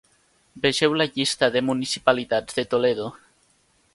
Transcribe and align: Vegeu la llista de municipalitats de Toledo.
Vegeu 0.63 0.95
la 1.01 1.07
llista 1.17 1.51
de 1.57 1.63
municipalitats 1.69 2.59
de 2.61 2.67
Toledo. 2.75 3.13